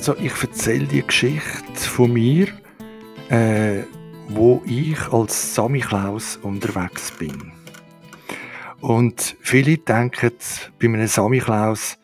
Also 0.00 0.16
ich 0.16 0.32
erzähle 0.42 0.86
die 0.86 1.06
Geschichte 1.06 1.74
von 1.76 2.14
mir, 2.14 2.48
äh, 3.28 3.82
wo 4.28 4.62
ich 4.64 4.98
als 5.12 5.54
Sammy 5.54 5.80
Klaus 5.80 6.36
unterwegs 6.36 7.10
bin. 7.18 7.52
Und 8.80 9.36
viele 9.42 9.76
denken 9.76 10.32
bei 10.78 10.86
einem 10.86 11.06
Sammy 11.06 11.40
Klaus 11.40 11.98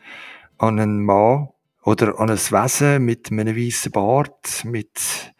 an 0.59 0.79
einen 0.79 1.03
Mann 1.05 1.49
oder 1.85 2.19
an 2.19 2.29
ein 2.29 2.37
Wesen 2.37 3.03
mit 3.03 3.31
einem 3.31 3.57
weißen 3.57 3.91
Bart, 3.91 4.63
mit, 4.63 5.33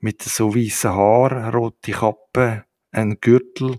mit 0.00 0.22
so 0.22 0.56
weißen 0.56 0.90
Haar, 0.90 1.54
rote 1.54 1.92
Kappe, 1.92 2.64
ein 2.90 3.20
Gürtel, 3.20 3.78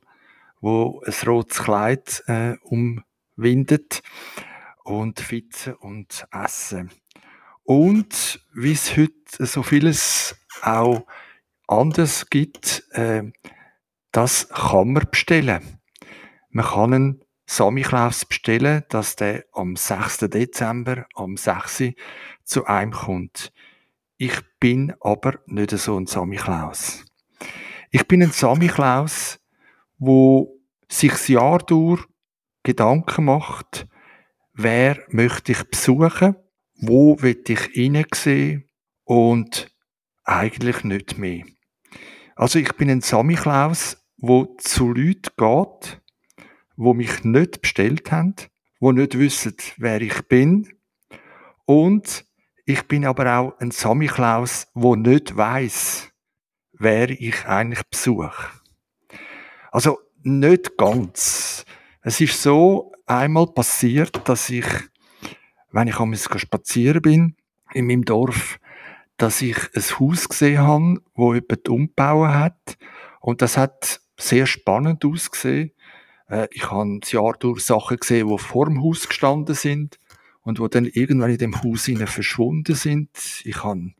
wo 0.61 1.01
ein 1.05 1.27
rotes 1.27 1.61
Kleid 1.61 2.23
äh, 2.27 2.55
umwindet 2.61 4.01
und 4.85 5.19
Fitzen 5.19 5.73
und 5.73 6.25
Essen. 6.31 6.89
Und 7.63 8.41
wie 8.53 8.73
es 8.73 8.97
heute 8.97 9.45
so 9.45 9.63
vieles 9.63 10.35
auch 10.61 11.05
anders 11.67 12.29
gibt, 12.29 12.83
äh, 12.91 13.23
das 14.11 14.49
kann 14.49 14.93
man 14.93 15.07
bestellen. 15.09 15.79
Man 16.49 16.65
kann 16.65 16.93
einen 16.93 17.25
Samichlaus 17.45 18.25
bestellen, 18.25 18.83
dass 18.89 19.15
der 19.15 19.45
am 19.53 19.75
6. 19.75 20.29
Dezember, 20.29 21.05
am 21.15 21.37
6. 21.37 21.93
zu 22.43 22.65
einem 22.65 22.91
kommt. 22.91 23.51
Ich 24.17 24.39
bin 24.59 24.93
aber 25.01 25.39
nicht 25.45 25.71
so 25.71 25.97
ein 25.97 26.05
Samichlaus. 26.05 27.05
Ich 27.91 28.07
bin 28.07 28.21
ein 28.21 28.31
Samichlaus, 28.31 29.39
wo 29.97 30.59
sich 30.89 31.11
das 31.11 31.27
Jahr 31.27 31.59
durch 31.59 32.03
Gedanken 32.63 33.25
macht, 33.25 33.87
wer 34.53 35.03
möchte 35.09 35.51
ich 35.51 35.63
besuchen 35.63 36.35
wo 36.87 37.21
will 37.21 37.41
ich 37.47 37.61
hineinsehen 37.73 38.69
und 39.05 39.71
eigentlich 40.23 40.83
nicht 40.83 41.17
mehr. 41.17 41.45
Also 42.35 42.59
ich 42.59 42.73
bin 42.73 42.89
ein 42.89 43.01
Samichlaus, 43.01 43.97
wo 44.17 44.55
zu 44.57 44.89
Leuten 44.89 45.29
geht, 45.37 46.01
wo 46.75 46.93
mich 46.93 47.23
nicht 47.23 47.61
bestellt 47.61 48.11
haben, 48.11 48.35
wo 48.79 48.91
nicht 48.91 49.17
wissen, 49.17 49.55
wer 49.77 50.01
ich 50.01 50.27
bin. 50.27 50.73
Und 51.65 52.25
ich 52.65 52.83
bin 52.87 53.05
aber 53.05 53.37
auch 53.37 53.59
ein 53.59 53.71
Samichlaus, 53.71 54.67
wo 54.73 54.95
nicht 54.95 55.35
weiß, 55.35 56.09
wer 56.73 57.09
ich 57.09 57.45
eigentlich 57.45 57.83
besuche. 57.89 58.49
Also 59.71 59.99
nicht 60.21 60.77
ganz. 60.77 61.65
Es 62.01 62.19
ist 62.19 62.41
so 62.41 62.91
einmal 63.05 63.47
passiert, 63.47 64.27
dass 64.27 64.49
ich 64.49 64.65
wenn 65.73 65.87
ich 65.87 65.99
einmal 65.99 66.17
spazieren 66.17 67.01
bin 67.01 67.35
in 67.73 67.87
meinem 67.87 68.05
Dorf, 68.05 68.59
dass 69.17 69.41
ich 69.41 69.57
ein 69.75 69.99
Haus 69.99 70.29
gesehen 70.29 70.59
habe, 70.59 71.01
wo 71.15 71.33
jemand 71.33 71.67
umgebaut 71.67 72.29
hat. 72.29 72.77
Und 73.19 73.41
das 73.41 73.57
hat 73.57 73.99
sehr 74.17 74.45
spannend 74.45 75.03
ausgesehen. 75.03 75.71
Äh, 76.29 76.47
ich 76.51 76.71
habe 76.71 76.99
das 77.01 77.11
Jahr 77.11 77.33
durch 77.33 77.61
Sachen 77.65 77.97
gesehen, 77.97 78.29
die 78.29 78.37
vor 78.37 78.65
dem 78.67 78.81
Haus 78.81 79.07
gestanden 79.07 79.55
sind 79.55 79.99
und 80.43 80.59
wo 80.59 80.67
dann 80.67 80.85
irgendwann 80.85 81.31
in 81.31 81.37
dem 81.37 81.63
Haus 81.63 81.89
verschwunden 82.05 82.75
sind. 82.75 83.09
Ich 83.43 83.63
habe 83.63 83.93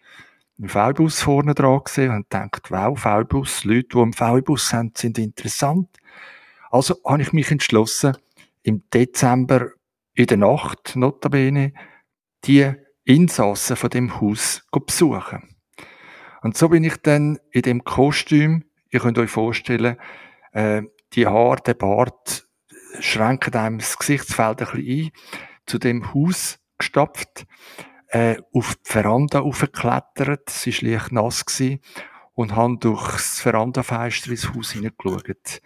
einen 0.60 0.70
V-Bus 0.70 1.22
vorne 1.22 1.56
dran 1.56 1.82
gesehen 1.84 2.12
und 2.12 2.30
gedacht, 2.30 2.70
wow, 2.70 2.98
V-Bus, 3.00 3.64
Leute, 3.64 3.90
die 3.94 3.98
einen 3.98 4.14
V-Bus 4.14 4.74
haben, 4.74 4.92
sind 4.96 5.18
interessant. 5.18 5.90
Also 6.70 6.96
habe 7.06 7.22
ich 7.22 7.34
mich 7.34 7.50
entschlossen, 7.50 8.18
im 8.64 8.84
Dezember 8.94 9.72
in 10.14 10.28
der 10.28 10.38
Nacht, 10.38 10.96
notabene, 10.96 11.74
die 12.46 12.72
Insassen 13.06 13.76
von 13.76 13.90
dem 13.90 14.22
Haus 14.22 14.68
besuchen. 14.72 15.56
Und 16.42 16.58
so 16.58 16.70
bin 16.70 16.84
ich 16.84 16.98
dann 16.98 17.40
in 17.52 17.62
dem 17.62 17.84
Kostüm, 17.84 18.66
ihr 18.90 19.00
könnt 19.00 19.18
euch 19.18 19.30
vorstellen, 19.30 19.98
äh, 20.52 20.84
die 21.14 21.28
Haare, 21.28 21.62
der 21.62 21.74
Bart 21.74 22.48
schränken 23.00 23.54
einem 23.56 23.80
das 23.80 23.98
Gesichtsfeld 23.98 24.62
ein 24.62 24.68
bisschen 24.68 25.06
ein, 25.06 25.12
zu 25.66 25.80
dem 25.80 26.14
Haus 26.14 26.60
gestapft, 26.78 27.46
äh, 28.08 28.38
auf 28.54 28.76
die 28.76 28.92
Veranda 28.92 29.40
aufgeklettert, 29.42 30.50
sie 30.50 30.74
war 30.74 30.92
leicht 30.92 31.12
nass 31.12 31.46
gewesen, 31.46 31.80
und 32.34 32.56
habe 32.56 32.78
durchs 32.78 33.42
Verandafenster 33.42 34.32
ins 34.32 34.54
Haus 34.54 34.72
hineingeschaut. 34.72 35.62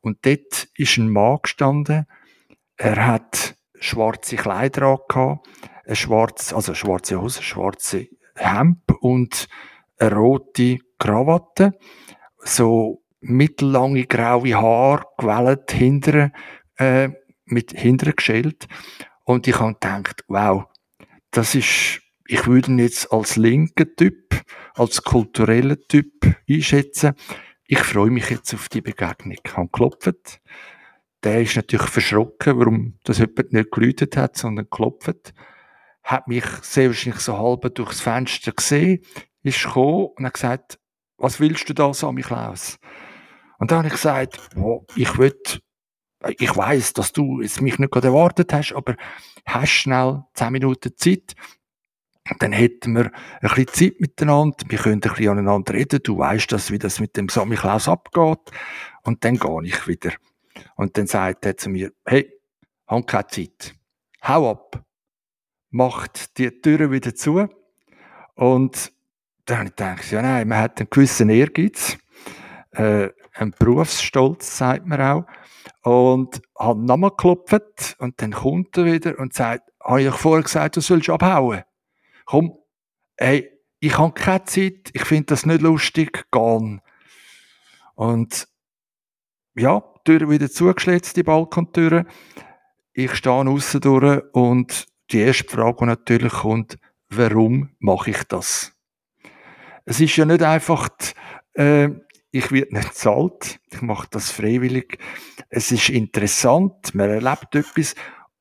Und 0.00 0.24
dort 0.26 0.68
ist 0.76 0.98
ein 0.98 1.08
Mann 1.08 1.38
gestanden, 1.42 2.06
er 2.76 3.06
hat 3.06 3.56
schwarze 3.82 4.36
Kleider 4.36 4.82
angehabt, 4.82 5.46
eine 5.84 5.96
schwarze, 5.96 6.54
also 6.54 6.74
schwarze 6.74 7.20
Hose, 7.20 7.42
schwarze 7.42 8.08
Hemd 8.36 8.80
und 9.00 9.48
eine 9.98 10.14
rote 10.14 10.78
Krawatte, 10.98 11.78
so 12.38 13.02
mittellange 13.20 14.06
graue 14.06 14.54
Haare, 14.54 15.04
gewellt 15.18 15.72
hinter, 15.72 16.32
äh, 16.76 17.10
mit 17.44 17.72
hinter 17.72 18.12
geschält. 18.12 18.66
Und 19.24 19.46
ich 19.46 19.58
habe 19.58 19.74
gedacht, 19.74 20.24
wow, 20.28 20.64
das 21.30 21.54
ist, 21.54 22.00
ich 22.26 22.46
würde 22.46 22.70
ihn 22.70 22.78
jetzt 22.78 23.12
als 23.12 23.36
linken 23.36 23.94
Typ, 23.96 24.42
als 24.74 25.02
kultureller 25.02 25.76
Typ 25.88 26.12
einschätzen. 26.48 27.14
Ich 27.66 27.80
freue 27.80 28.10
mich 28.10 28.30
jetzt 28.30 28.54
auf 28.54 28.68
die 28.68 28.80
Begegnung. 28.80 29.32
Ich 29.32 29.56
habe 29.56 29.68
geklopft 29.68 30.40
der 31.24 31.42
ist 31.42 31.56
natürlich 31.56 31.88
verschrocken, 31.88 32.58
warum 32.58 32.98
das 33.04 33.18
jemand 33.18 33.52
nicht 33.52 33.70
geläutet 33.70 34.16
hat, 34.16 34.36
sondern 34.36 34.66
geklopft. 34.66 35.32
Hat 36.02 36.26
mich 36.26 36.44
sehr 36.62 36.88
wahrscheinlich 36.88 37.22
so 37.22 37.38
halb 37.38 37.74
durchs 37.74 38.00
Fenster 38.00 38.52
gesehen, 38.52 39.04
ist 39.42 39.62
gekommen 39.62 40.08
und 40.16 40.26
hat 40.26 40.34
gesagt, 40.34 40.78
was 41.16 41.38
willst 41.38 41.68
du 41.68 41.74
da, 41.74 41.94
Sammy 41.94 42.22
Klaus? 42.22 42.78
Und 43.58 43.70
dann 43.70 43.78
habe 43.78 43.88
ich 43.88 43.94
gesagt, 43.94 44.40
oh, 44.56 44.84
ich 44.96 45.16
will, 45.18 45.40
ich 46.38 46.56
weiß, 46.56 46.94
dass 46.94 47.12
du 47.12 47.40
es 47.40 47.60
mich 47.60 47.78
nicht 47.78 47.92
gerade 47.92 48.08
erwartet 48.08 48.52
hast, 48.52 48.72
aber 48.72 48.96
hast 49.46 49.70
schnell 49.70 50.24
zehn 50.34 50.52
Minuten 50.52 50.96
Zeit. 50.96 51.34
Dann 52.38 52.52
hätten 52.52 52.96
wir 52.96 53.12
ein 53.40 53.48
bisschen 53.54 53.68
Zeit 53.68 54.00
miteinander, 54.00 54.56
wir 54.68 54.78
können 54.78 54.94
ein 54.94 55.00
bisschen 55.00 55.28
aneinander 55.28 55.74
reden, 55.74 56.00
du 56.02 56.18
weißt 56.18 56.50
das, 56.50 56.70
wie 56.72 56.78
das 56.78 56.98
mit 56.98 57.16
dem 57.16 57.28
Sammy 57.28 57.56
Klaus 57.56 57.88
abgeht. 57.88 58.40
Und 59.04 59.24
dann 59.24 59.38
gehe 59.38 59.64
ich 59.64 59.86
wieder. 59.86 60.12
Und 60.76 60.96
dann 60.96 61.06
sagt 61.06 61.46
er 61.46 61.56
zu 61.56 61.70
mir, 61.70 61.92
hey, 62.04 62.32
hab 62.86 63.06
keine 63.06 63.26
Zeit. 63.28 63.74
Hau 64.22 64.50
ab. 64.50 64.84
Macht 65.70 66.38
die 66.38 66.50
Türe 66.50 66.90
wieder 66.90 67.14
zu. 67.14 67.48
Und 68.34 68.92
dann 69.44 69.58
habe 69.58 69.68
ich 69.68 69.76
gedacht, 69.76 70.10
ja 70.10 70.22
nein, 70.22 70.48
man 70.48 70.58
hat 70.58 70.78
einen 70.78 70.90
gewissen 70.90 71.30
Ehrgeiz, 71.30 71.98
äh, 72.72 73.08
einen 73.34 73.54
Berufsstolz, 73.58 74.58
sagt 74.58 74.86
man 74.86 75.00
auch. 75.00 75.26
Und 75.82 76.40
hat 76.58 76.76
nochmal 76.76 77.10
geklopft 77.10 77.96
und 77.98 78.20
dann 78.22 78.32
kommt 78.32 78.76
er 78.76 78.84
wieder 78.84 79.18
und 79.18 79.32
sagt, 79.34 79.68
habe 79.82 80.02
ich 80.02 80.14
vorher 80.14 80.44
gesagt, 80.44 80.76
du 80.76 80.80
sollst 80.80 81.10
abhauen? 81.10 81.62
Komm, 82.24 82.56
hey, 83.16 83.50
ich 83.80 83.98
habe 83.98 84.12
keine 84.12 84.44
Zeit, 84.44 84.90
ich 84.92 85.04
finde 85.04 85.26
das 85.26 85.44
nicht 85.44 85.60
lustig, 85.60 86.30
gehen. 86.30 86.80
Und 87.94 88.48
ja, 89.56 89.82
Tür 90.04 90.28
wieder 90.28 90.50
zugeschlitzt, 90.50 91.16
die 91.16 91.22
Balkontüre. 91.22 92.06
Ich 92.92 93.14
stehe 93.14 93.34
aussen 93.34 93.80
durch 93.80 94.22
und 94.32 94.86
die 95.10 95.20
erste 95.20 95.44
Frage, 95.44 95.76
die 95.80 95.86
natürlich 95.86 96.32
kommt, 96.32 96.78
warum 97.08 97.70
mache 97.78 98.10
ich 98.10 98.22
das? 98.24 98.72
Es 99.84 100.00
ist 100.00 100.16
ja 100.16 100.24
nicht 100.24 100.42
einfach, 100.42 100.88
die, 100.88 101.60
äh, 101.60 101.90
ich 102.30 102.50
werde 102.50 102.74
nicht 102.74 102.94
zahlt, 102.94 103.60
ich 103.70 103.82
mache 103.82 104.08
das 104.10 104.30
freiwillig. 104.30 104.98
Es 105.50 105.70
ist 105.70 105.90
interessant, 105.90 106.94
man 106.94 107.10
erlebt 107.10 107.54
etwas, 107.54 107.94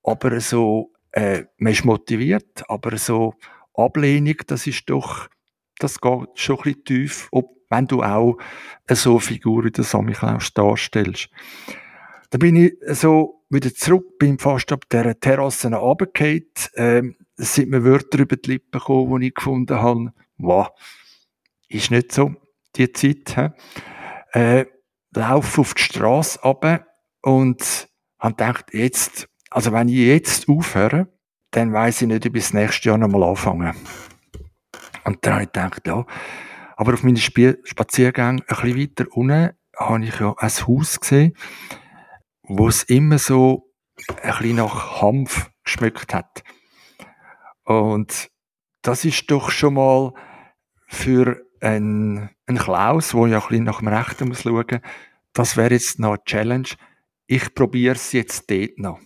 aber 0.03 0.39
so, 0.39 0.93
äh, 1.11 1.43
man 1.57 1.73
ist 1.73 1.85
motiviert, 1.85 2.63
aber 2.69 2.97
so 2.97 3.35
Ablehnung, 3.73 4.37
das 4.47 4.67
ist 4.67 4.89
doch, 4.89 5.27
das 5.79 5.99
geht 5.99 6.29
schon 6.35 6.57
ein 6.57 6.63
bisschen 6.63 6.85
tief, 6.85 7.27
ob 7.31 7.60
wenn 7.71 7.88
du 7.88 8.03
auch 8.03 8.38
so 8.89 9.12
eine 9.12 9.19
Figur 9.19 9.65
wie 9.65 9.71
der 9.71 9.83
Samichlaus 9.83 10.53
darstellst. 10.53 11.29
Da 12.29 12.38
bin 12.38 12.56
ich 12.56 12.73
so 12.88 13.44
wieder 13.50 13.73
zurück, 13.73 14.18
bin 14.19 14.39
fast 14.39 14.71
ab 14.71 14.85
dieser 14.89 15.19
Terrasse 15.19 15.73
runtergefallen. 15.73 16.45
Ähm, 16.75 17.15
es 17.38 17.56
sind 17.56 17.69
mir 17.69 17.83
Wörter 17.83 18.19
über 18.19 18.38
die 18.38 18.51
Lippen 18.51 18.79
gekommen, 18.79 19.21
die 19.21 19.27
ich 19.27 19.33
gefunden 19.33 19.77
habe. 19.77 20.13
Wow, 20.38 20.69
ist 21.68 21.91
nicht 21.91 22.12
so, 22.12 22.35
die 22.75 22.91
Zeit. 22.91 23.35
He? 23.35 24.39
Äh, 24.39 24.65
laufe 25.13 25.62
auf 25.62 25.74
die 25.74 25.81
Straße 25.81 26.39
runter 26.41 26.85
und 27.21 27.89
habe 28.19 28.35
gedacht, 28.35 28.74
jetzt, 28.74 29.27
also 29.50 29.71
wenn 29.71 29.89
ich 29.89 29.95
jetzt 29.95 30.47
aufhöre, 30.47 31.07
dann 31.51 31.74
weiß 31.74 32.03
ich 32.03 32.07
nicht, 32.07 32.25
ob 32.25 32.35
ich 32.35 32.44
das 32.44 32.53
nächste 32.53 32.89
Jahr 32.89 32.97
nochmal 32.97 33.24
anfange. 33.24 33.74
Und 35.03 35.25
dann 35.25 35.33
habe 35.33 35.44
ich 35.44 35.51
gedacht, 35.51 35.88
ja, 35.88 36.06
aber 36.81 36.95
auf 36.95 37.03
meinen 37.03 37.17
Spaziergängen 37.17 38.41
ein 38.41 38.45
bisschen 38.47 38.79
weiter 38.79 39.05
unten 39.15 39.51
habe 39.77 40.03
ich 40.03 40.19
ja 40.19 40.33
ein 40.35 40.49
Haus 40.49 40.99
gesehen, 40.99 41.37
wo 42.41 42.67
es 42.69 42.81
immer 42.81 43.19
so 43.19 43.71
ein 44.23 44.31
bisschen 44.31 44.55
nach 44.55 44.99
Hanf 44.99 45.51
geschmückt 45.63 46.11
hat. 46.11 46.43
Und 47.65 48.31
das 48.81 49.05
ist 49.05 49.29
doch 49.29 49.51
schon 49.51 49.75
mal 49.75 50.13
für 50.87 51.45
einen, 51.59 52.31
einen 52.47 52.57
Klaus, 52.57 53.09
der 53.09 53.27
ja 53.27 53.37
ein 53.37 53.47
bisschen 53.47 53.63
nach 53.65 53.77
dem 53.77 53.87
Rechten 53.87 54.27
muss 54.29 54.41
schauen, 54.41 54.81
das 55.33 55.57
wäre 55.57 55.75
jetzt 55.75 55.99
noch 55.99 56.13
eine 56.13 56.23
Challenge. 56.25 56.69
Ich 57.27 57.53
probiere 57.53 57.93
es 57.93 58.11
jetzt 58.11 58.49
dort 58.49 58.79
noch. 58.79 58.99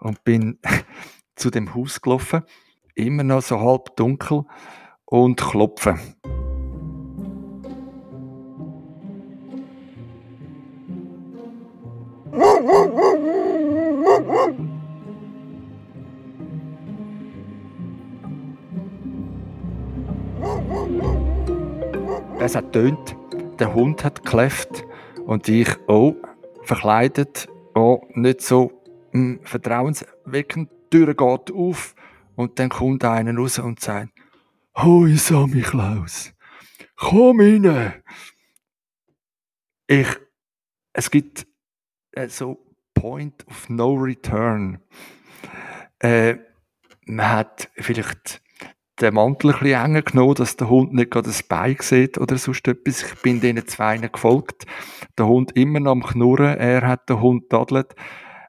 Und 0.00 0.24
bin 0.24 0.58
zu 1.36 1.50
dem 1.50 1.76
Haus 1.76 2.00
gelaufen, 2.00 2.42
immer 2.96 3.22
noch 3.22 3.42
so 3.42 3.60
halb 3.60 3.94
dunkel 3.94 4.42
und 5.04 5.40
klopfen. 5.40 6.00
Es 22.46 22.54
hat 22.54 22.72
tönt, 22.72 23.16
der 23.58 23.74
Hund 23.74 24.04
hat 24.04 24.22
gekläfft 24.22 24.84
und 25.24 25.48
ich, 25.48 25.68
oh, 25.88 26.14
verkleidet, 26.62 27.48
oh, 27.74 28.06
nicht 28.14 28.40
so 28.40 28.70
mh, 29.10 29.38
hm, 29.38 29.40
vertrauensweckend, 29.42 30.70
die 30.70 30.90
Tür 30.90 31.08
geht 31.08 31.52
auf 31.52 31.96
und 32.36 32.56
dann 32.60 32.68
kommt 32.68 33.04
einer 33.04 33.36
raus 33.36 33.58
und 33.58 33.80
sagt, 33.80 34.10
Hoi 34.76 35.16
Sammy 35.16 35.62
Klaus, 35.62 36.34
komm 36.94 37.40
rein. 37.40 37.94
Ich, 39.88 40.06
es 40.92 41.10
gibt 41.10 41.48
äh, 42.12 42.28
so 42.28 42.64
Point 42.94 43.44
of 43.48 43.68
No 43.68 43.94
Return. 43.94 44.78
Äh, 45.98 46.36
man 47.06 47.28
hat 47.28 47.70
vielleicht 47.74 48.40
den 49.00 49.14
Mantel 49.14 49.52
ein 49.52 49.58
bisschen 49.58 49.84
enger 49.84 50.02
genommen, 50.02 50.34
dass 50.34 50.56
der 50.56 50.70
Hund 50.70 50.94
nicht 50.94 51.10
gerade 51.10 51.28
das 51.28 51.42
Bein 51.42 51.76
sieht 51.80 52.18
oder 52.18 52.38
sonst 52.38 52.66
etwas. 52.66 53.02
Ich 53.02 53.22
bin 53.22 53.40
diesen 53.40 53.66
zwei 53.66 53.98
gefolgt. 53.98 54.64
Der 55.18 55.26
Hund 55.26 55.52
immer 55.56 55.80
noch 55.80 55.92
am 55.92 56.02
Knurren. 56.02 56.56
Er 56.58 56.86
hat 56.86 57.08
den 57.08 57.20
Hund 57.20 57.50
tadelt. 57.50 57.94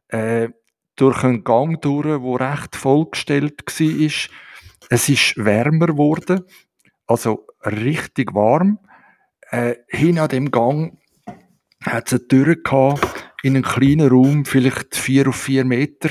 Äh, 0.07 0.49
durch 0.95 1.23
einen 1.23 1.43
Gang 1.43 1.81
durch, 1.81 2.05
der 2.05 2.49
recht 2.49 2.75
vollgestellt 2.75 3.63
war. 3.65 4.29
Es 4.89 5.09
ist 5.09 5.37
wärmer 5.37 5.87
geworden. 5.87 6.43
Also 7.05 7.45
richtig 7.65 8.33
warm. 8.33 8.79
Äh, 9.49 9.75
hin 9.87 10.19
an 10.19 10.29
dem 10.29 10.51
Gang 10.51 10.97
hat 11.83 12.07
es 12.07 12.13
eine 12.13 12.27
Tür 12.27 12.55
gehabt, 12.55 13.33
in 13.43 13.55
einem 13.55 13.63
kleinen 13.63 14.09
Raum, 14.09 14.45
vielleicht 14.45 14.95
vier 14.95 15.29
auf 15.29 15.35
vier 15.35 15.63
Meter. 15.63 16.09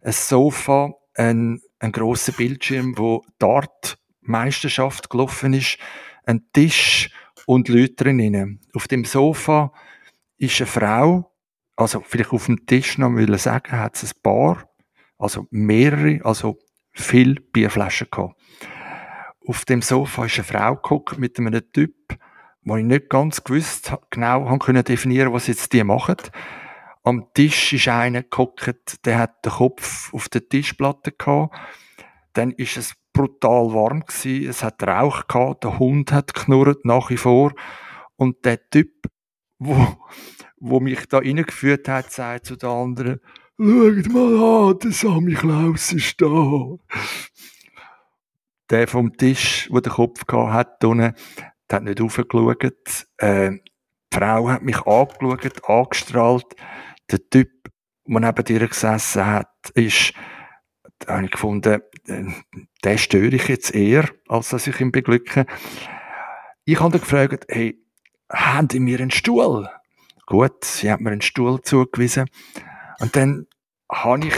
Ein 0.00 0.12
Sofa, 0.12 0.94
ein 1.14 1.60
ein 1.82 1.92
großer 1.92 2.32
Bildschirm, 2.32 2.96
wo 2.96 3.24
Dart 3.38 3.98
Meisterschaft 4.20 5.10
gelaufen 5.10 5.52
ist, 5.52 5.78
ein 6.24 6.46
Tisch 6.52 7.10
und 7.46 7.68
Leute 7.68 7.94
drinnen. 7.94 8.60
Auf 8.72 8.86
dem 8.86 9.04
Sofa 9.04 9.72
ist 10.38 10.60
eine 10.60 10.68
Frau, 10.68 11.32
also 11.74 12.00
vielleicht 12.06 12.32
auf 12.32 12.46
dem 12.46 12.66
Tisch 12.66 12.98
noch 12.98 13.14
will 13.14 13.36
sagen, 13.36 13.72
hat 13.72 13.96
es 13.96 14.14
ein 14.14 14.22
paar, 14.22 14.70
also 15.18 15.48
mehrere, 15.50 16.24
also 16.24 16.58
viel 16.92 17.40
Bierflaschen 17.40 18.08
gehabt. 18.10 18.40
Auf 19.44 19.64
dem 19.64 19.82
Sofa 19.82 20.26
ist 20.26 20.36
eine 20.36 20.44
Frau 20.44 20.76
geguckt 20.76 21.18
mit 21.18 21.36
einem 21.38 21.72
Typ, 21.72 22.16
wo 22.62 22.76
ich 22.76 22.84
nicht 22.84 23.10
ganz 23.10 23.42
gewusst 23.42 23.92
genau 24.10 24.48
haben 24.48 24.60
können 24.60 24.84
definieren, 24.84 25.32
was 25.32 25.48
jetzt 25.48 25.72
die 25.72 25.82
machen. 25.82 26.16
Am 27.04 27.26
Tisch 27.34 27.72
ist 27.72 27.88
einer 27.88 28.22
geguckt, 28.22 29.04
der 29.04 29.18
hat 29.18 29.44
den 29.44 29.52
Kopf 29.52 30.14
auf 30.14 30.28
der 30.28 30.48
Tischplatte 30.48 31.10
gehabt. 31.12 31.56
Dann 32.32 32.52
ist 32.52 32.76
es 32.76 32.94
brutal 33.12 33.74
warm 33.74 34.00
gewesen. 34.06 34.48
Es 34.48 34.62
hat 34.62 34.82
Rauch 34.82 35.26
gehabt. 35.26 35.64
Der 35.64 35.78
Hund 35.78 36.12
hat 36.12 36.32
knurrt 36.32 36.84
nach 36.84 37.10
wie 37.10 37.16
vor. 37.16 37.52
Und 38.16 38.44
der 38.44 38.68
Typ, 38.70 39.06
wo, 39.58 39.96
wo 40.58 40.78
mich 40.78 41.06
da 41.08 41.18
reingeführt 41.18 41.88
hat, 41.88 42.12
sagt 42.12 42.46
zu 42.46 42.56
den 42.56 42.70
anderen, 42.70 43.20
Schaut 43.58 44.08
mal 44.12 44.70
an, 44.70 44.78
der 44.78 44.92
Sammy 44.92 45.34
Klaus 45.34 45.92
ist 45.92 46.20
da. 46.20 46.78
Der 48.70 48.88
vom 48.88 49.16
Tisch, 49.16 49.68
wo 49.70 49.80
der 49.80 49.92
Kopf 49.92 50.26
gehabt 50.26 50.52
hat, 50.52 50.84
unten, 50.84 51.14
der 51.70 51.76
hat 51.76 51.82
nicht 51.82 52.00
raufgeschaut. 52.00 53.06
Äh, 53.18 53.50
die 53.50 54.18
Frau 54.18 54.48
hat 54.48 54.62
mich 54.62 54.80
angeschaut, 54.86 55.68
angestrahlt 55.68 56.56
der 57.12 57.30
Typ, 57.30 57.50
der 58.06 58.20
neben 58.20 58.44
dir 58.44 58.66
gesessen 58.66 59.26
hat, 59.26 59.70
ist, 59.74 60.14
da 60.98 61.14
habe 61.14 61.24
ich 61.26 61.30
gefunden, 61.30 61.80
äh, 62.06 62.24
den 62.84 62.98
störe 62.98 63.34
ich 63.34 63.48
jetzt 63.48 63.74
eher, 63.74 64.08
als 64.28 64.50
dass 64.50 64.66
ich 64.66 64.80
ihn 64.80 64.92
beglücke. 64.92 65.46
Ich 66.64 66.80
habe 66.80 66.96
ihn 66.96 67.00
gefragt, 67.00 67.46
hey, 67.48 67.78
haben 68.30 68.68
die 68.68 68.80
mir 68.80 69.00
einen 69.00 69.10
Stuhl? 69.10 69.68
Gut, 70.26 70.64
sie 70.64 70.90
hat 70.90 71.00
mir 71.00 71.10
einen 71.10 71.20
Stuhl 71.20 71.60
zugewiesen. 71.62 72.26
Und 73.00 73.16
dann 73.16 73.46
habe 73.90 74.28
ich, 74.28 74.34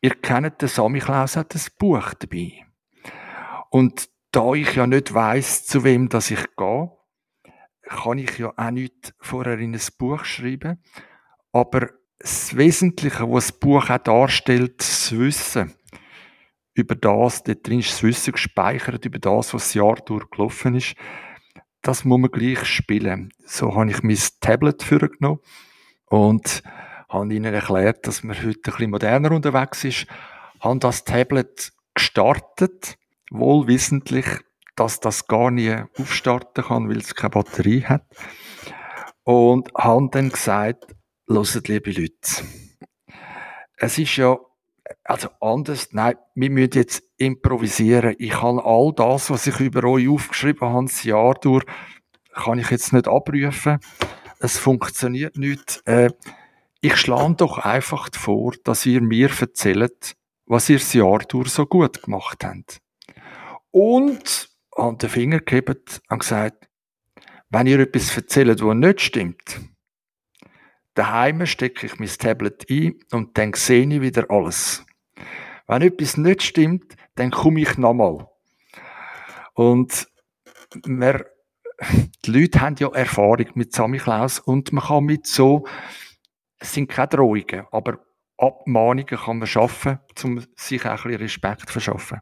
ihr 0.00 0.14
kennt 0.14 0.60
den 0.60 0.68
Sammy 0.68 1.00
Klaus 1.00 1.36
hat 1.36 1.54
ein 1.54 1.62
Buch 1.78 2.14
dabei. 2.14 2.66
Und 3.70 4.08
da 4.32 4.52
ich 4.52 4.74
ja 4.74 4.86
nicht 4.86 5.12
weiß, 5.12 5.66
zu 5.66 5.84
wem 5.84 6.08
das 6.08 6.30
ich 6.30 6.44
gehe, 6.56 6.90
kann 7.82 8.18
ich 8.18 8.38
ja 8.38 8.52
auch 8.56 8.70
nicht 8.70 9.14
vorher 9.18 9.58
in 9.58 9.74
ein 9.74 9.80
Buch 9.98 10.24
schreiben. 10.24 10.82
Aber 11.52 11.88
das 12.22 12.56
Wesentliche, 12.56 13.30
was 13.30 13.48
das 13.48 13.58
Buch 13.58 13.90
auch 13.90 13.98
darstellt, 13.98 14.80
das 14.80 15.12
Wissen 15.16 15.74
über 16.74 16.94
das, 16.94 17.42
dort 17.42 17.66
drin 17.66 17.80
ist 17.80 17.90
das 17.90 18.02
Wissen 18.02 18.32
gespeichert, 18.32 19.04
über 19.04 19.18
das, 19.18 19.52
was 19.52 19.64
das 19.64 19.74
Jahr 19.74 19.96
durchgelaufen 19.96 20.74
ist, 20.74 20.94
das 21.82 22.04
muss 22.04 22.20
man 22.20 22.30
gleich 22.30 22.64
spielen. 22.64 23.32
So 23.44 23.74
habe 23.74 23.90
ich 23.90 24.02
mein 24.02 24.18
Tablet 24.40 24.82
vorgenommen 24.82 25.40
und 26.06 26.62
habe 27.08 27.34
ihnen 27.34 27.52
erklärt, 27.52 28.06
dass 28.06 28.22
man 28.22 28.36
heute 28.36 28.58
ein 28.58 28.62
bisschen 28.62 28.90
moderner 28.90 29.32
unterwegs 29.32 29.84
ist, 29.84 30.06
habe 30.60 30.78
das 30.78 31.04
Tablet 31.04 31.72
gestartet, 31.94 32.96
wohlwissentlich, 33.30 34.26
dass 34.76 35.00
das 35.00 35.26
gar 35.26 35.50
nie 35.50 35.76
aufstarten 35.98 36.64
kann, 36.64 36.88
weil 36.88 36.98
es 36.98 37.14
keine 37.14 37.30
Batterie 37.30 37.84
hat. 37.84 38.06
Und 39.24 39.70
habe 39.76 40.08
dann 40.10 40.30
gesagt, 40.30 40.94
Hört, 41.32 41.66
liebe 41.66 41.90
Leute. 41.92 42.44
Es 43.78 43.96
ist 43.96 44.16
ja, 44.16 44.36
also 45.02 45.30
anders, 45.40 45.88
nein, 45.92 46.16
wir 46.34 46.50
müssen 46.50 46.72
jetzt 46.74 47.02
improvisieren. 47.16 48.14
Ich 48.18 48.32
kann 48.32 48.58
all 48.58 48.92
das, 48.94 49.30
was 49.30 49.46
ich 49.46 49.58
über 49.58 49.82
euch 49.84 50.10
aufgeschrieben 50.10 50.68
habe, 50.68 50.84
das 50.84 51.04
Jahr 51.04 51.32
durch, 51.36 51.64
kann 52.34 52.58
ich 52.58 52.70
jetzt 52.70 52.92
nicht 52.92 53.08
abrufen. 53.08 53.78
Es 54.40 54.58
funktioniert 54.58 55.38
nicht. 55.38 55.80
Äh, 55.86 56.10
ich 56.82 56.96
schlage 56.96 57.36
doch 57.36 57.56
einfach 57.56 58.10
vor, 58.12 58.52
dass 58.64 58.84
ihr 58.84 59.00
mir 59.00 59.30
erzählt, 59.30 60.14
was 60.44 60.68
ihr 60.68 60.78
das 60.78 60.92
Jahr 60.92 61.20
durch 61.20 61.48
so 61.48 61.64
gut 61.64 62.02
gemacht 62.02 62.44
habt. 62.44 62.82
Und 63.70 64.50
an 64.72 64.98
den 64.98 65.08
Finger 65.08 65.40
gehebt 65.40 66.02
und 66.10 66.18
gesagt, 66.18 66.68
wenn 67.48 67.66
ihr 67.66 67.80
etwas 67.80 68.14
erzählt, 68.14 68.62
was 68.62 68.74
nicht 68.74 69.00
stimmt, 69.00 69.71
Daheim 70.94 71.46
stecke 71.46 71.86
ich 71.86 71.98
mein 71.98 72.08
Tablet 72.08 72.66
ein 72.70 72.94
und 73.12 73.38
dann 73.38 73.52
sehe 73.54 73.86
ich 73.86 74.00
wieder 74.00 74.30
alles. 74.30 74.84
Wenn 75.66 75.82
etwas 75.82 76.16
nicht 76.16 76.42
stimmt, 76.42 76.96
dann 77.14 77.30
komme 77.30 77.60
ich 77.60 77.78
nochmal. 77.78 78.28
Und 79.54 80.08
wir, 80.84 81.26
die 82.24 82.30
Leute 82.30 82.60
haben 82.60 82.76
ja 82.78 82.88
Erfahrung 82.92 83.46
mit 83.54 83.72
Samichlaus 83.72 84.38
und 84.38 84.72
man 84.72 84.84
kann 84.84 85.04
mit 85.04 85.26
so, 85.26 85.66
es 86.58 86.74
sind 86.74 86.88
keine 86.88 87.08
Drohungen, 87.08 87.66
aber 87.70 87.98
Abmahnungen 88.38 89.06
kann 89.06 89.38
man 89.38 89.46
schaffen, 89.46 89.98
um 90.22 90.44
sich 90.56 90.84
auch 90.84 91.04
ein 91.04 91.10
bisschen 91.10 91.20
Respekt 91.22 91.60
zu 91.60 91.72
verschaffen. 91.72 92.20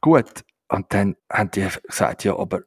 Gut, 0.00 0.44
und 0.68 0.92
dann 0.92 1.16
haben 1.30 1.50
die 1.50 1.66
gesagt, 1.86 2.24
ja, 2.24 2.36
aber 2.36 2.62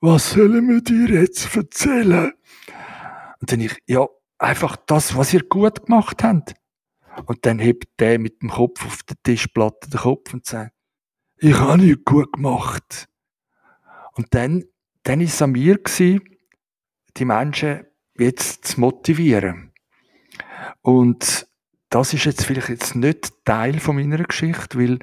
was 0.00 0.32
sollen 0.32 0.68
wir 0.68 0.82
dir 0.82 1.20
jetzt 1.20 1.56
erzählen? 1.56 2.32
Und 3.40 3.52
dann 3.52 3.60
ich, 3.60 3.76
ja, 3.86 4.06
einfach 4.38 4.76
das, 4.76 5.16
was 5.16 5.32
ihr 5.32 5.42
gut 5.42 5.86
gemacht 5.86 6.22
habt. 6.22 6.54
Und 7.24 7.46
dann 7.46 7.58
hebt 7.58 7.98
der 7.98 8.18
mit 8.18 8.42
dem 8.42 8.50
Kopf 8.50 8.84
auf 8.84 9.02
der 9.04 9.16
Tischplatte 9.22 9.88
den 9.88 10.00
Kopf 10.00 10.34
und 10.34 10.46
sagt, 10.46 10.72
ich 11.38 11.58
habe 11.58 11.78
nicht 11.78 12.04
gut 12.04 12.32
gemacht. 12.32 13.08
Und 14.14 14.34
dann, 14.34 14.64
dann 15.02 15.20
ist 15.20 15.34
es 15.34 15.42
an 15.42 15.52
mir 15.52 15.76
gewesen, 15.78 16.20
die 17.16 17.24
Menschen 17.24 17.86
jetzt 18.18 18.66
zu 18.66 18.80
motivieren. 18.80 19.72
Und 20.82 21.46
das 21.90 22.12
ist 22.12 22.24
jetzt 22.24 22.44
vielleicht 22.44 22.68
jetzt 22.68 22.96
nicht 22.96 23.44
Teil 23.44 23.78
von 23.78 23.96
meiner 23.96 24.22
Geschichte, 24.24 24.78
weil 24.78 24.98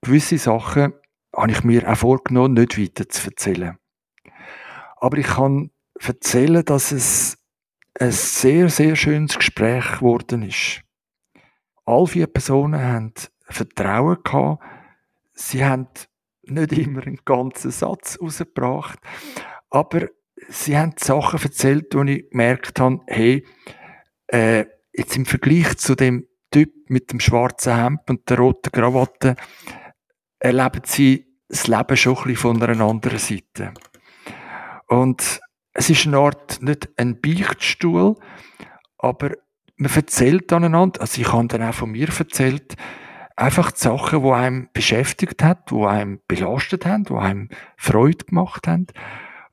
gewisse 0.00 0.38
Sachen 0.38 0.92
habe 1.34 1.52
ich 1.52 1.64
mir 1.64 1.90
auch 1.90 1.96
vorgenommen, 1.96 2.54
nicht 2.54 2.78
weiter 2.78 3.08
zu 3.08 3.28
erzählen. 3.28 3.78
Aber 4.96 5.18
ich 5.18 5.26
kann 5.26 5.70
erzählen, 6.00 6.64
dass 6.64 6.92
es 6.92 7.38
ein 7.98 8.12
sehr, 8.12 8.68
sehr 8.68 8.96
schönes 8.96 9.36
Gespräch 9.36 9.98
geworden 9.98 10.42
ist. 10.42 10.82
All 11.84 12.06
vier 12.06 12.26
Personen 12.26 12.80
haben 12.80 13.12
Vertrauen 13.48 14.18
gehabt. 14.22 14.62
Sie 15.34 15.64
haben 15.64 15.88
nicht 16.42 16.72
immer 16.72 17.06
einen 17.06 17.20
ganzen 17.24 17.70
Satz 17.70 18.18
rausgebracht, 18.20 18.98
aber 19.70 20.08
sie 20.48 20.76
haben 20.76 20.94
Sachen 20.96 21.40
erzählt, 21.42 21.94
wo 21.94 22.02
ich 22.02 22.28
gemerkt 22.30 22.78
habe, 22.80 23.00
hey, 23.06 23.46
äh, 24.28 24.64
jetzt 24.92 25.16
im 25.16 25.26
Vergleich 25.26 25.76
zu 25.78 25.94
dem 25.94 26.26
Typ 26.50 26.72
mit 26.88 27.12
dem 27.12 27.20
schwarzen 27.20 27.76
Hemd 27.76 28.08
und 28.08 28.28
der 28.30 28.38
roten 28.38 28.70
Krawatte, 28.72 29.36
erleben 30.38 30.82
sie 30.84 31.26
das 31.48 31.66
Leben 31.66 31.96
schon 31.96 32.16
ein 32.16 32.22
bisschen 32.22 32.36
von 32.36 32.62
einer 32.62 32.84
anderen 32.84 33.18
Seite. 33.18 33.74
Und 34.88 35.40
es 35.76 35.90
ist 35.90 36.06
eine 36.06 36.16
Art, 36.16 36.62
nicht 36.62 36.88
ein 36.96 37.20
Beichtstuhl, 37.20 38.16
aber 38.96 39.32
man 39.76 39.92
erzählt 39.92 40.50
aneinander, 40.52 41.02
also 41.02 41.20
ich 41.20 41.30
habe 41.30 41.46
dann 41.48 41.62
auch 41.62 41.74
von 41.74 41.90
mir 41.90 42.08
erzählt, 42.08 42.76
einfach 43.36 43.70
die 43.70 43.80
Sachen, 43.80 44.22
die 44.22 44.30
einem 44.30 44.68
beschäftigt 44.72 45.42
hat, 45.42 45.70
die 45.70 45.84
einem 45.84 46.20
belastet 46.26 46.86
haben, 46.86 47.04
die 47.04 47.14
einem 47.14 47.50
Freude 47.76 48.24
gemacht 48.24 48.66
haben. 48.66 48.86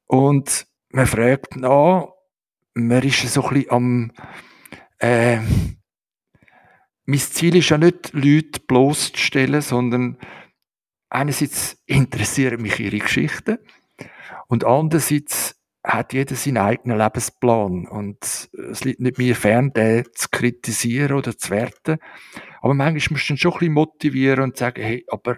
Und 0.05 0.65
man 0.89 1.07
fragt 1.07 1.57
nach, 1.57 2.07
man 2.73 3.03
ist 3.03 3.21
so 3.33 3.43
ein 3.43 3.53
bisschen 3.53 3.71
am, 3.71 4.11
äh, 4.99 5.39
mein 7.05 7.19
Ziel 7.19 7.57
ist 7.57 7.69
ja 7.69 7.77
nicht, 7.77 8.13
Leute 8.13 8.61
bloßzustellen, 8.65 9.61
sondern 9.61 10.17
einerseits 11.09 11.83
interessieren 11.85 12.61
mich 12.61 12.79
ihre 12.79 12.99
Geschichten 12.99 13.57
und 14.47 14.63
andererseits 14.63 15.59
hat 15.83 16.13
jeder 16.13 16.35
seinen 16.35 16.57
eigenen 16.57 16.97
Lebensplan 16.97 17.87
und 17.87 18.49
es 18.71 18.85
liegt 18.85 19.01
nicht 19.01 19.17
mir 19.17 19.35
fern, 19.35 19.73
den 19.73 20.05
zu 20.13 20.29
kritisieren 20.31 21.17
oder 21.17 21.37
zu 21.37 21.49
werten. 21.49 21.97
Aber 22.61 22.73
manchmal 22.73 23.13
musst 23.15 23.29
du 23.29 23.33
dann 23.33 23.37
schon 23.37 23.51
ein 23.51 23.59
bisschen 23.59 23.73
motivieren 23.73 24.43
und 24.43 24.57
sagen, 24.57 24.81
hey, 24.81 25.05
aber 25.09 25.37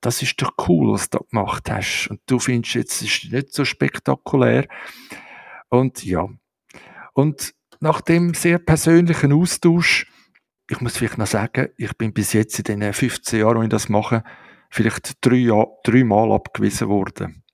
das 0.00 0.22
ist 0.22 0.40
doch 0.40 0.52
cool, 0.66 0.94
was 0.94 1.10
du 1.10 1.18
da 1.18 1.24
gemacht 1.30 1.70
hast. 1.70 2.08
Und 2.08 2.20
du 2.26 2.38
findest 2.38 2.74
jetzt, 2.74 3.02
es 3.02 3.24
ist 3.24 3.32
nicht 3.32 3.52
so 3.52 3.64
spektakulär. 3.64 4.66
Und 5.68 6.04
ja. 6.04 6.26
Und 7.12 7.54
nach 7.80 8.00
dem 8.00 8.32
sehr 8.32 8.58
persönlichen 8.58 9.32
Austausch, 9.32 10.10
ich 10.68 10.80
muss 10.80 10.96
vielleicht 10.96 11.18
noch 11.18 11.26
sagen, 11.26 11.68
ich 11.76 11.96
bin 11.98 12.14
bis 12.14 12.32
jetzt 12.32 12.58
in 12.58 12.80
den 12.80 12.92
15 12.92 13.40
Jahren, 13.40 13.58
wo 13.58 13.62
ich 13.62 13.68
das 13.68 13.90
mache, 13.90 14.24
vielleicht 14.70 15.24
drei, 15.24 15.36
Jahr, 15.36 15.68
drei 15.84 16.02
Mal 16.02 16.32
abgewiesen 16.32 16.88
worden. 16.88 17.44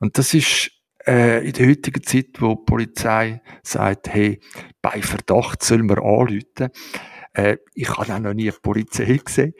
Und 0.00 0.18
das 0.18 0.34
ist 0.34 0.72
äh, 1.06 1.46
in 1.46 1.52
der 1.52 1.68
heutigen 1.68 2.02
Zeit, 2.02 2.40
wo 2.40 2.54
die 2.54 2.64
Polizei 2.64 3.42
sagt, 3.62 4.08
hey, 4.08 4.40
bei 4.82 5.02
Verdacht 5.02 5.62
sollen 5.62 5.88
wir 5.88 5.98
anrufen, 5.98 6.70
äh, 7.32 7.56
ich 7.74 7.96
habe 7.96 8.14
auch 8.14 8.18
noch 8.18 8.34
nie 8.34 8.50
eine 8.50 8.58
Polizei 8.60 9.20
gesehen, 9.24 9.54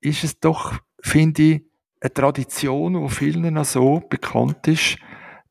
ist 0.00 0.24
es 0.24 0.40
doch, 0.40 0.78
finde 1.02 1.42
ich, 1.42 1.64
eine 2.00 2.14
Tradition, 2.14 3.02
die 3.02 3.14
vielen 3.14 3.54
noch 3.54 3.64
so 3.64 4.00
bekannt 4.00 4.66
ist, 4.68 4.96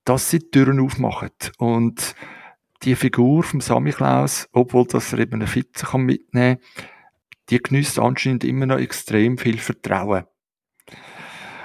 dass 0.03 0.29
sie 0.29 0.39
die 0.39 0.50
Türen 0.50 0.79
aufmachen. 0.79 1.29
Und 1.60 2.15
die 2.82 2.96
Figur 2.96 3.44
vom 3.44 3.62
Sammy 3.62 3.91
Klaus, 3.91 4.50
obwohl 4.51 4.88
das 4.88 5.13
er 5.13 5.20
eben 5.20 5.36
eine 5.36 5.48
Fitze 5.48 5.86
kann 5.86 6.01
mitnehmen 6.01 6.58
kann, 6.58 6.86
die 7.50 7.60
genießt 7.60 8.00
anscheinend 8.00 8.44
immer 8.44 8.65
noch 8.65 8.79
extrem 8.79 9.38
viel 9.38 9.60
Vertrauen. 9.60 10.24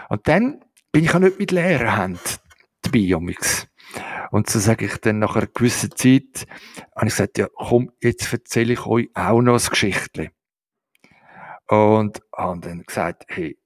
Und 0.09 0.29
dann 0.29 0.62
bin 0.93 1.05
ich 1.05 1.14
auch 1.14 1.19
nicht 1.19 1.38
mit 1.38 1.50
leeren 1.50 1.97
Händen 1.97 2.21
dabei. 2.95 3.47
Und 4.31 4.51
so 4.51 4.59
sage 4.59 4.87
ich 4.87 4.97
dann 4.99 5.19
nach 5.19 5.37
einer 5.37 5.47
gewissen 5.47 5.91
Zeit, 5.93 6.47
habe 6.97 7.07
ich 7.07 7.13
gesagt, 7.13 7.39
ja, 7.39 7.49
komm, 7.55 7.93
jetzt 8.01 8.33
erzähle 8.33 8.73
ich 8.73 8.87
euch 8.87 9.09
auch 9.15 9.41
noch 9.41 9.55
ein 9.55 9.71
Geschichtchen. 9.71 10.31
Und 11.69 12.21
habe 12.37 12.61
dann 12.61 12.83
gesagt, 12.83 13.25
hey, 13.29 13.59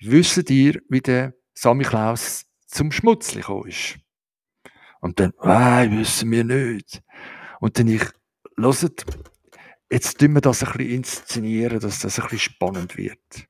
wisst 0.00 0.50
ihr, 0.50 0.80
wie 0.88 1.00
der 1.00 1.34
Sammy 1.54 1.84
Klaus 1.84 2.46
zum 2.66 2.92
Schmutzli 2.92 3.40
gekommen 3.40 3.68
ist? 3.68 3.98
Und 5.00 5.20
dann, 5.20 5.32
nein, 5.42 5.98
wissen 5.98 6.30
wir 6.30 6.44
nicht. 6.44 7.02
Und 7.60 7.78
dann 7.78 7.88
ich, 7.88 8.04
hört, 8.56 9.04
jetzt 9.90 10.18
tun 10.18 10.34
wir 10.34 10.40
das 10.40 10.64
ein 10.64 10.72
bisschen 10.72 10.94
inszenieren, 10.94 11.78
dass 11.78 12.00
das 12.00 12.18
ein 12.18 12.24
bisschen 12.24 12.38
spannend 12.38 12.96
wird 12.96 13.48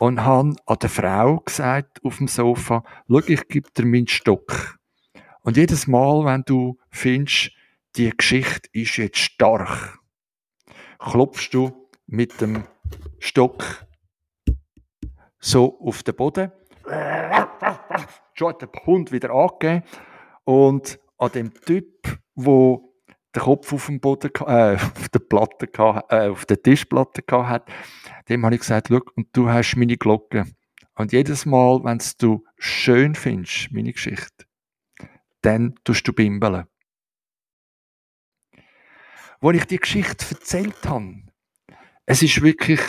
und 0.00 0.24
habe 0.24 0.56
an 0.64 0.78
der 0.80 0.88
Frau 0.88 1.40
gesagt 1.40 2.02
auf 2.04 2.16
dem 2.16 2.26
Sofa, 2.26 2.82
schau, 3.06 3.18
ich 3.26 3.46
gebe 3.48 3.70
dir 3.70 3.84
meinen 3.84 4.08
Stock. 4.08 4.78
Und 5.42 5.58
jedes 5.58 5.86
Mal, 5.86 6.24
wenn 6.24 6.42
du 6.42 6.78
findest, 6.88 7.52
die 7.96 8.10
Geschichte 8.10 8.68
ist 8.72 8.96
jetzt 8.96 9.18
stark, 9.18 9.98
klopfst 10.98 11.50
du 11.52 11.88
mit 12.06 12.40
dem 12.40 12.64
Stock 13.18 13.86
so 15.38 15.78
auf 15.80 16.02
den 16.02 16.16
Boden. 16.16 16.50
Schon 18.32 18.48
hat 18.48 18.62
der 18.62 18.70
Hund 18.86 19.12
wieder 19.12 19.30
angegeben. 19.30 19.82
Und 20.44 20.98
an 21.18 21.32
dem 21.32 21.52
Typ, 21.52 22.18
wo 22.34 22.89
den 23.34 23.42
Kopf 23.42 23.72
auf 23.72 23.86
dem 23.86 24.00
Boden, 24.00 24.30
äh, 24.46 24.74
auf 24.74 25.08
der 25.08 25.18
Platte, 25.20 25.68
äh, 26.08 26.28
auf 26.28 26.46
der 26.46 26.62
Tischplatte 26.62 27.22
hat, 27.48 27.68
dem 28.28 28.44
habe 28.44 28.54
ich 28.54 28.60
gesagt, 28.60 28.88
schau, 28.88 29.00
und 29.14 29.28
du 29.32 29.48
hast 29.48 29.76
meine 29.76 29.96
Glocke. 29.96 30.46
Und 30.94 31.12
jedes 31.12 31.46
Mal, 31.46 31.82
wenn 31.84 32.00
du 32.18 32.44
schön 32.58 33.14
findest, 33.14 33.72
meine 33.72 33.92
Geschichte, 33.92 34.44
dann 35.42 35.74
tust 35.84 36.06
du 36.06 36.12
bimbeln. 36.12 36.66
Wo 39.40 39.50
ich 39.52 39.64
die 39.64 39.78
Geschichte 39.78 40.26
erzählt 40.34 40.86
habe, 40.86 41.22
es 42.04 42.22
ist 42.22 42.42
wirklich 42.42 42.80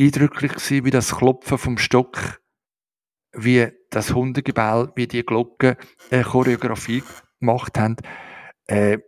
eindrücklich 0.00 0.52
gewesen, 0.52 0.84
wie 0.84 0.90
das 0.90 1.16
Klopfen 1.16 1.58
vom 1.58 1.76
Stock, 1.76 2.40
wie 3.32 3.68
das 3.90 4.14
Hundegebell, 4.14 4.92
wie 4.94 5.06
die 5.06 5.24
Glocken 5.24 5.76
eine 6.10 6.24
Choreografie 6.24 7.02
gemacht 7.40 7.78
haben. 7.78 7.96
Äh, 8.66 8.98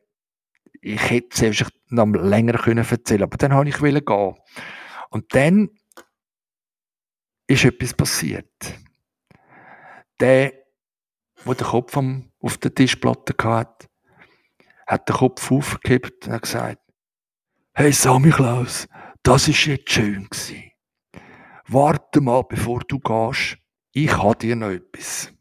ich 0.80 1.10
hätte 1.10 1.36
selbst 1.36 1.70
noch 1.88 2.06
länger 2.06 2.54
können 2.54 2.86
erzählen 2.88 3.24
aber 3.24 3.36
dann 3.36 3.52
wollte 3.52 3.70
ich 3.70 4.04
gehen. 4.04 4.34
Und 5.10 5.34
dann 5.34 5.70
ist 7.46 7.64
etwas 7.64 7.94
passiert. 7.94 8.74
Der, 10.20 10.52
der 11.44 11.54
den 11.54 11.66
Kopf 11.66 11.98
auf 12.40 12.58
der 12.58 12.74
Tischplatte 12.74 13.34
hatte, 13.42 13.88
hat 14.86 15.08
den 15.08 15.16
Kopf 15.16 15.50
aufgehebt 15.50 16.26
und 16.26 16.32
hat 16.32 16.42
gesagt, 16.42 16.82
hey 17.74 17.92
Sammy 17.92 18.30
Klaus, 18.30 18.88
das 19.22 19.48
ist 19.48 19.66
jetzt 19.66 19.90
schön 19.90 20.28
gewesen. 20.28 20.70
Warte 21.66 22.20
mal, 22.20 22.42
bevor 22.42 22.80
du 22.80 22.98
gehst, 22.98 23.58
ich 23.92 24.16
habe 24.16 24.36
dir 24.36 24.56
noch 24.56 24.70
etwas. 24.70 25.32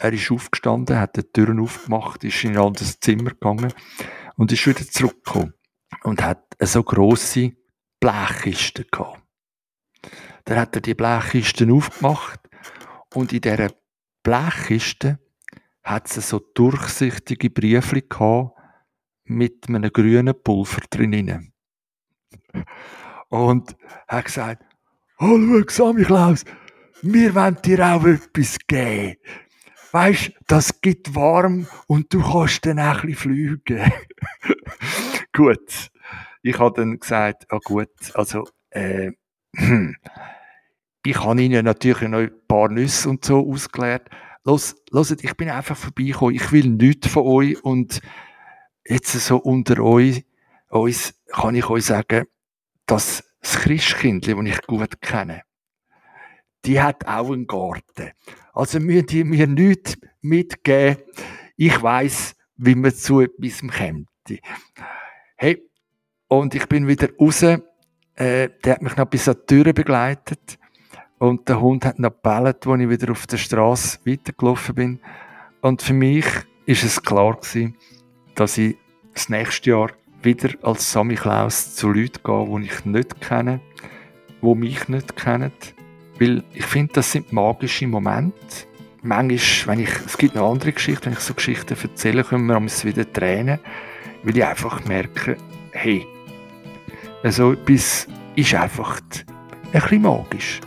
Er 0.00 0.14
ist 0.14 0.30
aufgestanden, 0.30 0.98
hat 0.98 1.18
die 1.18 1.22
Türen 1.22 1.60
aufgemacht, 1.60 2.24
ist 2.24 2.42
in 2.42 2.52
ein 2.52 2.64
anderes 2.64 2.98
Zimmer 3.00 3.30
gegangen 3.30 3.70
und 4.36 4.50
ist 4.50 4.66
wieder 4.66 4.80
zurückgekommen 4.80 5.52
und 6.04 6.22
hat 6.22 6.42
eine 6.58 6.66
so 6.66 6.82
grosse 6.82 7.52
Blechkiste 8.00 8.86
gehabt. 8.86 9.22
Dann 10.46 10.58
hat 10.58 10.74
er 10.74 10.80
die 10.80 10.94
Blechkisten 10.94 11.70
aufgemacht 11.70 12.40
und 13.12 13.34
in 13.34 13.42
dieser 13.42 13.72
Blechkiste 14.22 15.18
hat 15.82 16.16
es 16.16 16.30
so 16.30 16.38
durchsichtige 16.38 17.50
Briefli 17.50 18.02
gehabt 18.08 18.58
mit 19.24 19.68
einem 19.68 19.92
grünen 19.92 20.34
Pulver 20.42 20.80
drin. 20.88 21.52
Und 23.28 23.76
hat 24.08 24.24
gesagt, 24.24 24.64
Hallo, 25.18 25.62
Sammy 25.68 26.04
Klaus, 26.04 26.46
wir 27.02 27.34
wollen 27.34 27.58
dir 27.62 27.86
auch 27.86 28.06
etwas 28.06 28.56
geben 28.66 29.16
weißt, 29.92 30.32
das 30.46 30.80
gibt 30.80 31.14
warm 31.14 31.66
und 31.86 32.12
du 32.12 32.22
kannst 32.22 32.64
dann 32.66 32.78
auch 32.78 33.02
ein 33.02 33.10
bisschen 33.10 33.16
fliegen. 33.16 33.92
gut. 35.32 35.90
Ich 36.42 36.58
habe 36.58 36.80
dann 36.80 36.98
gesagt, 36.98 37.46
ah 37.50 37.58
gut, 37.62 37.90
also, 38.14 38.48
äh, 38.70 39.12
ich 41.04 41.24
habe 41.24 41.42
ihnen 41.42 41.64
natürlich 41.64 42.08
noch 42.08 42.18
ein 42.18 42.32
paar 42.48 42.70
Nüsse 42.70 43.10
und 43.10 43.24
so 43.24 43.46
ausgeleert. 43.50 44.08
Los, 44.44 44.74
loset, 44.90 45.22
ich 45.22 45.36
bin 45.36 45.50
einfach 45.50 45.76
vorbeigekommen. 45.76 46.34
Ich 46.34 46.50
will 46.50 46.68
nichts 46.68 47.08
von 47.08 47.24
euch 47.24 47.62
und 47.62 48.00
jetzt 48.86 49.12
so 49.12 49.36
unter 49.36 49.80
euch, 49.82 50.24
uns 50.70 51.14
kann 51.28 51.54
ich 51.54 51.68
euch 51.68 51.84
sagen, 51.84 52.26
dass 52.86 53.22
das 53.40 53.56
Christkindli, 53.58 54.34
das 54.34 54.44
ich 54.46 54.66
gut 54.66 55.00
kenne, 55.00 55.42
die 56.64 56.80
hat 56.80 57.06
auch 57.06 57.32
einen 57.32 57.46
Garten. 57.46 58.10
Also 58.52 58.80
müssen 58.80 59.06
die 59.06 59.24
mir 59.24 59.46
nichts 59.46 59.98
mitgeben. 60.20 60.98
Ich 61.56 61.82
weiß, 61.82 62.34
wie 62.56 62.74
man 62.74 62.94
zu 62.94 63.20
etwas 63.20 63.60
kommt. 63.60 64.08
Hey, 65.36 65.62
und 66.28 66.54
ich 66.54 66.66
bin 66.66 66.86
wieder 66.86 67.08
raus. 67.18 67.42
Äh, 67.42 67.60
der 68.64 68.74
hat 68.74 68.82
mich 68.82 68.96
noch 68.96 69.06
bis 69.06 69.28
an 69.28 69.36
die 69.42 69.46
Tür 69.62 69.72
begleitet. 69.72 70.58
Und 71.18 71.48
der 71.48 71.60
Hund 71.60 71.84
hat 71.84 71.98
noch 71.98 72.10
gebellt, 72.10 72.66
als 72.66 72.80
ich 72.80 72.88
wieder 72.88 73.12
auf 73.12 73.26
der 73.26 73.36
Straße 73.36 73.98
weitergelaufen 74.04 74.74
bin. 74.74 75.00
Und 75.60 75.82
für 75.82 75.94
mich 75.94 76.26
ist 76.66 76.84
es 76.84 77.02
klar 77.02 77.36
gewesen, 77.36 77.76
dass 78.34 78.58
ich 78.58 78.76
das 79.12 79.28
nächste 79.28 79.70
Jahr 79.70 79.90
wieder 80.22 80.50
als 80.62 80.92
Sammy 80.92 81.14
Klaus 81.14 81.74
zu 81.74 81.88
Leuten 81.88 82.22
gehe, 82.22 82.60
die 82.60 82.66
ich 82.66 82.84
nicht 82.84 83.20
kenne, 83.20 83.60
die 84.42 84.54
mich 84.54 84.88
nicht 84.88 85.16
kennen 85.16 85.52
Weil 86.20 86.44
ich 86.52 86.66
finde, 86.66 86.92
das 86.92 87.12
sind 87.12 87.32
magische 87.32 87.86
Momente. 87.86 88.34
Manchmal, 89.00 89.78
wenn 89.78 89.84
ich, 89.84 89.90
es 90.04 90.18
gibt 90.18 90.34
noch 90.34 90.50
andere 90.50 90.70
Geschichten, 90.70 91.06
wenn 91.06 91.12
ich 91.14 91.20
so 91.20 91.32
Geschichten 91.32 91.74
erzähle, 91.82 92.24
können 92.24 92.44
wir 92.44 92.58
uns 92.58 92.84
wieder 92.84 93.10
tränen, 93.10 93.58
weil 94.22 94.36
ich 94.36 94.44
einfach 94.44 94.84
merke, 94.84 95.38
hey, 95.72 96.06
also 97.22 97.54
etwas 97.54 98.06
ist 98.36 98.54
einfach 98.54 99.00
ein 99.00 99.72
bisschen 99.72 100.02
magisch. 100.02 100.60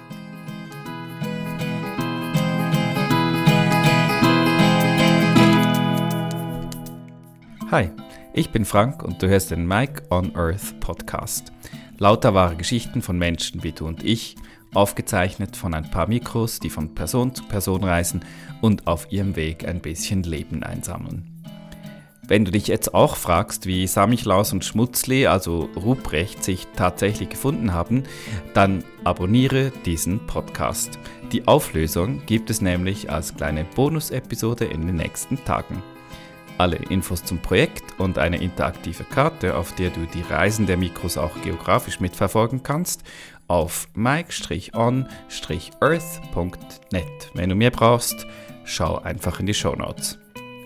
Hi, 7.69 7.91
ich 8.33 8.49
bin 8.49 8.65
Frank 8.65 9.03
und 9.03 9.21
du 9.21 9.29
hörst 9.29 9.51
den 9.51 9.67
Mike 9.67 10.01
on 10.09 10.35
Earth 10.35 10.79
Podcast. 10.79 11.53
Lauter 11.99 12.33
wahre 12.33 12.55
Geschichten 12.55 13.03
von 13.03 13.19
Menschen 13.19 13.61
wie 13.63 13.71
du 13.71 13.85
und 13.85 14.03
ich, 14.03 14.35
aufgezeichnet 14.73 15.55
von 15.55 15.73
ein 15.73 15.89
paar 15.89 16.07
Mikros, 16.07 16.59
die 16.59 16.69
von 16.69 16.95
Person 16.95 17.33
zu 17.35 17.43
Person 17.45 17.83
reisen 17.83 18.25
und 18.61 18.87
auf 18.87 19.11
ihrem 19.11 19.35
Weg 19.35 19.67
ein 19.67 19.81
bisschen 19.81 20.23
Leben 20.23 20.63
einsammeln. 20.63 21.33
Wenn 22.25 22.45
du 22.45 22.51
dich 22.51 22.67
jetzt 22.67 22.93
auch 22.93 23.17
fragst, 23.17 23.65
wie 23.65 23.85
Samichlaus 23.85 24.53
und 24.53 24.63
Schmutzli, 24.63 25.27
also 25.27 25.69
Ruprecht, 25.75 26.41
sich 26.41 26.67
tatsächlich 26.73 27.27
gefunden 27.27 27.73
haben, 27.73 28.03
dann 28.53 28.85
abonniere 29.03 29.73
diesen 29.85 30.25
Podcast. 30.25 30.97
Die 31.33 31.47
Auflösung 31.49 32.25
gibt 32.25 32.49
es 32.49 32.61
nämlich 32.61 33.11
als 33.11 33.35
kleine 33.35 33.65
Bonus-Episode 33.75 34.63
in 34.63 34.87
den 34.87 34.95
nächsten 34.95 35.43
Tagen. 35.43 35.83
Alle 36.57 36.77
Infos 36.77 37.25
zum 37.25 37.39
Projekt 37.39 37.99
und 37.99 38.17
eine 38.17 38.37
interaktive 38.37 39.03
Karte, 39.03 39.57
auf 39.57 39.73
der 39.75 39.89
du 39.89 40.05
die 40.13 40.21
Reisen 40.21 40.65
der 40.65 40.77
Mikros 40.77 41.17
auch 41.17 41.41
geografisch 41.41 41.99
mitverfolgen 41.99 42.63
kannst, 42.63 43.03
auf 43.53 43.87
mike-on-earth.net. 43.93 45.05
Wenn 47.35 47.49
du 47.49 47.55
mehr 47.55 47.69
brauchst, 47.69 48.25
schau 48.63 48.97
einfach 48.97 49.39
in 49.39 49.45
die 49.45 49.53
Show 49.53 49.75
Notes. 49.75 50.17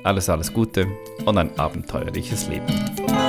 Alles, 0.06 0.30
alles 0.30 0.54
Gute 0.54 0.88
und 1.26 1.38
ein 1.38 1.60
abenteuerliches 1.60 2.48
Leben. 2.48 3.27